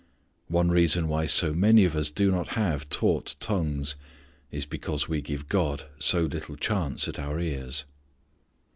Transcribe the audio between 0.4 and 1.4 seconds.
One reason why